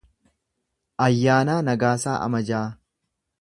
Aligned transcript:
Ayyaanaa 1.07 1.59
Nagaasaa 1.67 2.17
Amajaa 2.29 2.65